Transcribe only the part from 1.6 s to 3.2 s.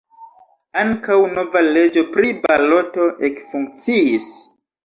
leĝo pri baloto